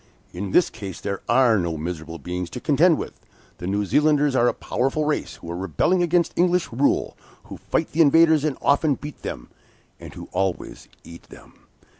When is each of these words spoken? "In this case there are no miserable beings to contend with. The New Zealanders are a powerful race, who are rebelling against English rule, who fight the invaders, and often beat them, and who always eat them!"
"In 0.33 0.49
this 0.49 0.71
case 0.71 0.99
there 0.99 1.21
are 1.29 1.59
no 1.59 1.77
miserable 1.77 2.17
beings 2.17 2.49
to 2.49 2.59
contend 2.59 2.97
with. 2.97 3.21
The 3.59 3.67
New 3.67 3.85
Zealanders 3.85 4.35
are 4.35 4.47
a 4.47 4.53
powerful 4.55 5.05
race, 5.05 5.35
who 5.35 5.51
are 5.51 5.55
rebelling 5.55 6.01
against 6.01 6.33
English 6.35 6.69
rule, 6.71 7.15
who 7.43 7.57
fight 7.57 7.91
the 7.91 8.01
invaders, 8.01 8.43
and 8.43 8.57
often 8.63 8.95
beat 8.95 9.21
them, 9.21 9.49
and 9.99 10.11
who 10.15 10.27
always 10.31 10.87
eat 11.03 11.29
them!" 11.29 11.67